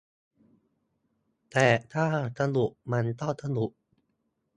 [1.51, 2.05] แต่ถ้า
[2.39, 3.69] สนุกมันก็สนุก